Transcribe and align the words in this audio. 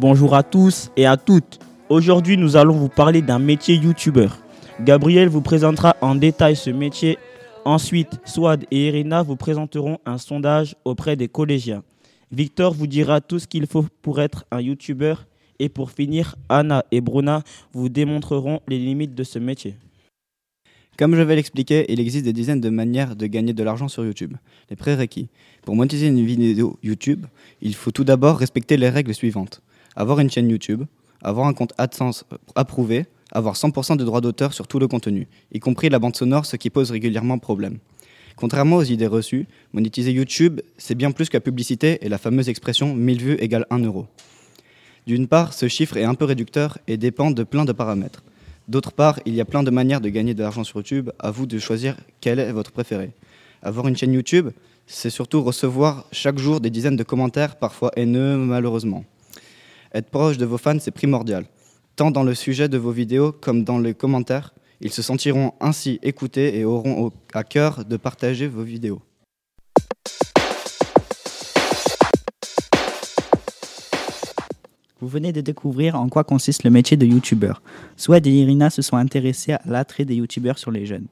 Bonjour 0.00 0.36
à 0.36 0.44
tous 0.44 0.92
et 0.96 1.06
à 1.06 1.16
toutes. 1.16 1.58
Aujourd'hui, 1.88 2.36
nous 2.36 2.54
allons 2.54 2.74
vous 2.74 2.88
parler 2.88 3.20
d'un 3.20 3.40
métier 3.40 3.74
youtubeur. 3.74 4.38
Gabriel 4.80 5.28
vous 5.28 5.40
présentera 5.40 5.96
en 6.00 6.14
détail 6.14 6.54
ce 6.54 6.70
métier. 6.70 7.18
Ensuite, 7.64 8.20
Swad 8.24 8.64
et 8.70 8.86
Irina 8.86 9.24
vous 9.24 9.34
présenteront 9.34 9.98
un 10.06 10.16
sondage 10.16 10.76
auprès 10.84 11.16
des 11.16 11.26
collégiens. 11.26 11.82
Victor 12.30 12.74
vous 12.74 12.86
dira 12.86 13.20
tout 13.20 13.40
ce 13.40 13.48
qu'il 13.48 13.66
faut 13.66 13.86
pour 14.00 14.20
être 14.20 14.44
un 14.52 14.60
youtubeur. 14.60 15.26
Et 15.58 15.68
pour 15.68 15.90
finir, 15.90 16.36
Anna 16.48 16.84
et 16.92 17.00
Bruna 17.00 17.42
vous 17.72 17.88
démontreront 17.88 18.60
les 18.68 18.78
limites 18.78 19.16
de 19.16 19.24
ce 19.24 19.40
métier. 19.40 19.74
Comme 20.96 21.16
je 21.16 21.22
vais 21.22 21.34
l'expliquer, 21.34 21.86
il 21.92 21.98
existe 21.98 22.24
des 22.24 22.32
dizaines 22.32 22.60
de 22.60 22.70
manières 22.70 23.16
de 23.16 23.26
gagner 23.26 23.52
de 23.52 23.64
l'argent 23.64 23.88
sur 23.88 24.04
YouTube. 24.04 24.34
Les 24.70 24.76
prérequis. 24.76 25.28
Pour 25.62 25.74
monétiser 25.74 26.06
une 26.06 26.24
vidéo 26.24 26.78
YouTube, 26.84 27.26
il 27.60 27.74
faut 27.74 27.90
tout 27.90 28.04
d'abord 28.04 28.38
respecter 28.38 28.76
les 28.76 28.90
règles 28.90 29.12
suivantes. 29.12 29.60
Avoir 29.98 30.20
une 30.20 30.30
chaîne 30.30 30.48
YouTube, 30.48 30.84
avoir 31.22 31.48
un 31.48 31.52
compte 31.52 31.72
AdSense 31.76 32.22
approuvé, 32.54 33.06
avoir 33.32 33.56
100% 33.56 33.96
de 33.96 34.04
droits 34.04 34.20
d'auteur 34.20 34.54
sur 34.54 34.68
tout 34.68 34.78
le 34.78 34.86
contenu, 34.86 35.26
y 35.50 35.58
compris 35.58 35.88
la 35.88 35.98
bande 35.98 36.14
sonore, 36.14 36.46
ce 36.46 36.54
qui 36.54 36.70
pose 36.70 36.92
régulièrement 36.92 37.40
problème. 37.40 37.78
Contrairement 38.36 38.76
aux 38.76 38.84
idées 38.84 39.08
reçues, 39.08 39.48
monétiser 39.72 40.12
YouTube, 40.12 40.60
c'est 40.76 40.94
bien 40.94 41.10
plus 41.10 41.28
que 41.28 41.36
la 41.36 41.40
publicité 41.40 41.98
et 42.02 42.08
la 42.08 42.18
fameuse 42.18 42.48
expression 42.48 42.94
1000 42.94 43.20
vues 43.20 43.36
égale 43.40 43.66
1 43.70 43.80
euro. 43.80 44.06
D'une 45.08 45.26
part, 45.26 45.52
ce 45.52 45.66
chiffre 45.66 45.96
est 45.96 46.04
un 46.04 46.14
peu 46.14 46.26
réducteur 46.26 46.78
et 46.86 46.96
dépend 46.96 47.32
de 47.32 47.42
plein 47.42 47.64
de 47.64 47.72
paramètres. 47.72 48.22
D'autre 48.68 48.92
part, 48.92 49.18
il 49.26 49.34
y 49.34 49.40
a 49.40 49.44
plein 49.44 49.64
de 49.64 49.70
manières 49.72 50.00
de 50.00 50.10
gagner 50.10 50.34
de 50.34 50.44
l'argent 50.44 50.62
sur 50.62 50.76
YouTube. 50.76 51.10
À 51.18 51.32
vous 51.32 51.46
de 51.46 51.58
choisir 51.58 51.96
quelle 52.20 52.38
est 52.38 52.52
votre 52.52 52.70
préférée. 52.70 53.10
Avoir 53.62 53.88
une 53.88 53.96
chaîne 53.96 54.12
YouTube, 54.12 54.50
c'est 54.86 55.10
surtout 55.10 55.42
recevoir 55.42 56.04
chaque 56.12 56.38
jour 56.38 56.60
des 56.60 56.70
dizaines 56.70 56.94
de 56.94 57.02
commentaires, 57.02 57.56
parfois 57.56 57.90
haineux 57.96 58.36
malheureusement. 58.36 59.04
Être 59.94 60.10
proche 60.10 60.36
de 60.36 60.44
vos 60.44 60.58
fans, 60.58 60.78
c'est 60.78 60.90
primordial. 60.90 61.46
Tant 61.96 62.10
dans 62.10 62.22
le 62.22 62.34
sujet 62.34 62.68
de 62.68 62.78
vos 62.78 62.92
vidéos 62.92 63.32
comme 63.32 63.64
dans 63.64 63.78
les 63.78 63.94
commentaires, 63.94 64.54
ils 64.80 64.92
se 64.92 65.02
sentiront 65.02 65.54
ainsi 65.60 65.98
écoutés 66.02 66.58
et 66.58 66.64
auront 66.64 67.10
à 67.32 67.42
cœur 67.42 67.84
de 67.84 67.96
partager 67.96 68.46
vos 68.46 68.62
vidéos. 68.62 69.00
Vous 75.00 75.08
venez 75.08 75.32
de 75.32 75.40
découvrir 75.40 75.94
en 75.94 76.08
quoi 76.08 76.24
consiste 76.24 76.64
le 76.64 76.70
métier 76.70 76.96
de 76.96 77.06
youtubeur. 77.06 77.62
Swed 77.96 78.26
et 78.26 78.30
Irina 78.30 78.68
se 78.68 78.82
sont 78.82 78.96
intéressés 78.96 79.52
à 79.52 79.60
l'attrait 79.64 80.04
des 80.04 80.16
youtubeurs 80.16 80.58
sur 80.58 80.70
les 80.70 80.86
jeunes. 80.86 81.06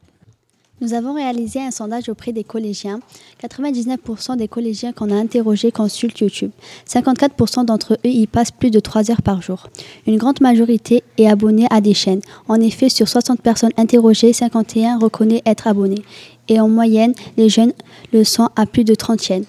Nous 0.83 0.93
avons 0.93 1.15
réalisé 1.15 1.59
un 1.59 1.71
sondage 1.71 2.11
auprès 2.11 2.33
des 2.33 2.45
collégiens. 2.45 3.01
99% 3.43 4.37
des 4.37 4.47
collégiens 4.47 4.93
qu'on 4.93 5.11
a 5.11 5.15
interrogés 5.15 5.73
consultent 5.73 6.19
YouTube. 6.19 6.51
54% 6.87 7.65
d'entre 7.65 7.95
eux 7.95 8.09
y 8.09 8.27
passent 8.27 8.51
plus 8.51 8.71
de 8.71 8.79
3 8.79 9.11
heures 9.11 9.23
par 9.23 9.41
jour. 9.41 9.69
Une 10.07 10.19
grande 10.19 10.43
majorité 10.43 11.03
est 11.17 11.29
abonnée 11.29 11.67
à 11.71 11.81
des 11.81 11.95
chaînes. 11.95 12.21
En 12.47 12.61
effet, 12.61 12.91
sur 12.91 13.09
60 13.09 13.41
personnes 13.41 13.73
interrogées, 13.79 14.35
51 14.35 14.99
reconnaissent 14.99 15.41
être 15.47 15.67
abonnés. 15.67 16.05
Et 16.49 16.61
en 16.61 16.69
moyenne, 16.69 17.15
les 17.39 17.49
jeunes 17.49 17.73
le 18.13 18.23
sont 18.23 18.51
à 18.55 18.67
plus 18.67 18.85
de 18.85 18.95
30 18.95 19.23
chaînes. 19.23 19.45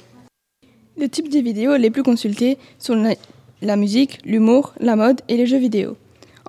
Les 0.96 1.10
types 1.10 1.30
de 1.30 1.40
vidéos 1.40 1.76
les 1.76 1.92
plus 1.92 2.04
consultés 2.04 2.58
sont 2.80 3.14
la 3.62 3.76
musique, 3.76 4.20
l'humour, 4.24 4.74
la 4.80 4.96
mode 4.96 5.20
et 5.28 5.36
les 5.36 5.46
jeux 5.46 5.60
vidéo. 5.60 5.98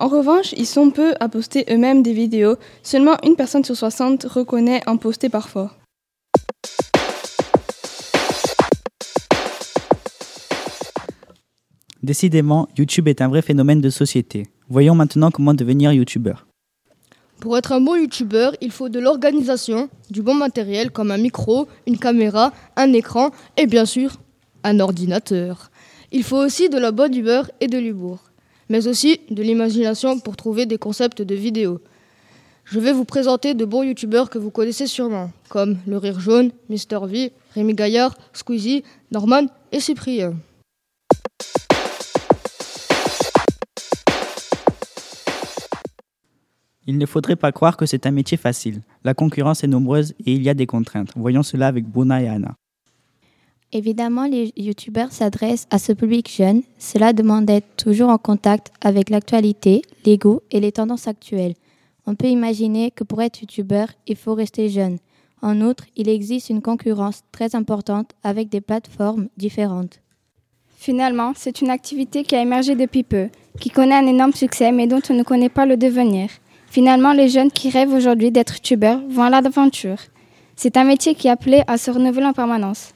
En 0.01 0.07
revanche, 0.07 0.53
ils 0.55 0.65
sont 0.65 0.91
peu 0.91 1.13
à 1.19 1.27
poster 1.27 1.65
eux-mêmes 1.69 2.03
des 2.03 2.13
vidéos, 2.13 2.55
seulement 2.83 3.17
une 3.21 3.35
personne 3.35 3.65
sur 3.65 3.75
60 3.75 4.23
reconnaît 4.23 4.81
en 4.87 4.95
poster 4.95 5.27
parfois. 5.27 5.73
Décidément, 12.01 12.69
YouTube 12.77 13.09
est 13.09 13.19
un 13.19 13.27
vrai 13.27 13.41
phénomène 13.41 13.81
de 13.81 13.89
société. 13.89 14.47
Voyons 14.69 14.95
maintenant 14.95 15.31
comment 15.31 15.53
devenir 15.53 15.91
youtubeur. 15.91 16.47
Pour 17.41 17.57
être 17.57 17.73
un 17.73 17.81
bon 17.81 17.95
youtubeur, 17.95 18.53
il 18.61 18.71
faut 18.71 18.87
de 18.87 18.99
l'organisation, 18.99 19.89
du 20.09 20.21
bon 20.21 20.33
matériel 20.33 20.91
comme 20.91 21.11
un 21.11 21.17
micro, 21.17 21.67
une 21.85 21.97
caméra, 21.97 22.53
un 22.77 22.93
écran 22.93 23.31
et 23.57 23.67
bien 23.67 23.83
sûr 23.83 24.13
un 24.63 24.79
ordinateur. 24.79 25.71
Il 26.13 26.23
faut 26.23 26.37
aussi 26.37 26.69
de 26.69 26.77
la 26.77 26.91
bonne 26.91 27.13
humeur 27.13 27.51
et 27.59 27.67
de 27.67 27.77
l'humour, 27.77 28.28
mais 28.69 28.87
aussi 28.87 29.19
de 29.29 29.41
l'imagination 29.43 30.19
pour 30.19 30.37
trouver 30.37 30.65
des 30.65 30.77
concepts 30.77 31.21
de 31.21 31.35
vidéos. 31.35 31.81
Je 32.65 32.79
vais 32.79 32.93
vous 32.93 33.05
présenter 33.05 33.55
de 33.55 33.65
bons 33.65 33.81
youtubeurs 33.81 34.29
que 34.29 34.37
vous 34.37 34.51
connaissez 34.51 34.85
sûrement, 34.85 35.31
comme 35.49 35.79
Le 35.87 35.97
Rire 35.97 36.19
Jaune, 36.19 36.51
Mister 36.69 36.99
V, 37.03 37.33
Rémi 37.55 37.73
Gaillard, 37.73 38.15
Squeezie, 38.31 38.83
Norman 39.11 39.47
et 39.71 39.79
Cyprien. 39.79 40.35
Il 46.85 46.97
ne 46.97 47.05
faudrait 47.05 47.35
pas 47.35 47.51
croire 47.51 47.77
que 47.77 47.85
c'est 47.85 48.05
un 48.07 48.11
métier 48.11 48.37
facile. 48.37 48.81
La 49.03 49.13
concurrence 49.13 49.63
est 49.63 49.67
nombreuse 49.67 50.13
et 50.25 50.33
il 50.33 50.41
y 50.41 50.49
a 50.49 50.55
des 50.55 50.65
contraintes. 50.65 51.11
Voyons 51.15 51.43
cela 51.43 51.67
avec 51.67 51.85
Bruna 51.85 52.21
et 52.21 52.27
Anna. 52.27 52.55
Évidemment, 53.71 54.25
les 54.25 54.51
youtubeurs 54.57 55.11
s'adressent 55.11 55.67
à 55.69 55.77
ce 55.77 55.93
public 55.93 56.27
jeune. 56.29 56.63
Cela 56.79 57.13
demande 57.13 57.45
d'être 57.45 57.75
toujours 57.77 58.09
en 58.09 58.17
contact 58.17 58.71
avec 58.81 59.11
l'actualité, 59.11 59.83
les 60.05 60.17
goûts 60.17 60.41
et 60.49 60.59
les 60.59 60.71
tendances 60.71 61.07
actuelles. 61.07 61.53
On 62.07 62.15
peut 62.15 62.27
imaginer 62.27 62.89
que 62.89 63.03
pour 63.03 63.21
être 63.21 63.41
youtubeur, 63.41 63.89
il 64.07 64.15
faut 64.15 64.33
rester 64.33 64.69
jeune. 64.69 64.97
En 65.43 65.61
outre, 65.61 65.85
il 65.95 66.09
existe 66.09 66.49
une 66.49 66.63
concurrence 66.63 67.21
très 67.31 67.55
importante 67.55 68.11
avec 68.23 68.49
des 68.49 68.61
plateformes 68.61 69.29
différentes. 69.37 69.99
Finalement, 70.75 71.33
c'est 71.35 71.61
une 71.61 71.69
activité 71.69 72.23
qui 72.23 72.35
a 72.35 72.41
émergé 72.41 72.73
depuis 72.73 73.03
peu, 73.03 73.29
qui 73.59 73.69
connaît 73.69 73.95
un 73.95 74.07
énorme 74.07 74.33
succès 74.33 74.71
mais 74.71 74.87
dont 74.87 75.01
on 75.09 75.13
ne 75.13 75.23
connaît 75.23 75.49
pas 75.49 75.67
le 75.67 75.77
devenir. 75.77 76.29
Finalement, 76.71 77.13
les 77.13 77.29
jeunes 77.29 77.51
qui 77.51 77.69
rêvent 77.69 77.93
aujourd'hui 77.93 78.31
d'être 78.31 78.55
youtubeurs 78.55 79.01
vont 79.09 79.23
à 79.23 79.29
l'aventure. 79.29 79.99
C'est 80.55 80.75
un 80.77 80.83
métier 80.83 81.13
qui 81.13 81.27
est 81.27 81.31
appelé 81.31 81.61
à 81.67 81.77
se 81.77 81.91
renouveler 81.91 82.25
en 82.25 82.33
permanence. 82.33 82.93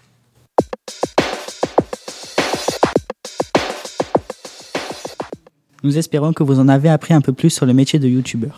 Nous 5.83 5.97
espérons 5.97 6.31
que 6.31 6.43
vous 6.43 6.59
en 6.59 6.69
avez 6.69 6.87
appris 6.89 7.13
un 7.13 7.19
peu 7.19 7.33
plus 7.33 7.49
sur 7.49 7.65
le 7.65 7.73
métier 7.73 7.99
de 7.99 8.07
youtubeur. 8.07 8.57